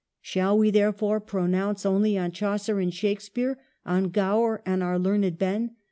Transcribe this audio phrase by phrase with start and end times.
[0.19, 5.75] Shall we therefore pronounce only on Chaucer and Shakespeare, on Gower and our learned Ben